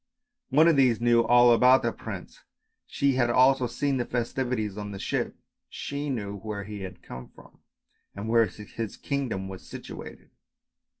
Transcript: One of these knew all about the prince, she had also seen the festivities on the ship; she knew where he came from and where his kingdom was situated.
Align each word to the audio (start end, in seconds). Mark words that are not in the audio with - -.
One 0.49 0.67
of 0.67 0.77
these 0.77 0.99
knew 0.99 1.23
all 1.23 1.53
about 1.53 1.83
the 1.83 1.91
prince, 1.91 2.39
she 2.87 3.13
had 3.17 3.29
also 3.29 3.67
seen 3.67 3.97
the 3.97 4.03
festivities 4.05 4.75
on 4.75 4.89
the 4.89 4.97
ship; 4.97 5.35
she 5.69 6.09
knew 6.09 6.37
where 6.39 6.63
he 6.63 6.79
came 7.07 7.27
from 7.27 7.59
and 8.15 8.27
where 8.27 8.47
his 8.47 8.97
kingdom 8.97 9.47
was 9.47 9.61
situated. 9.69 10.31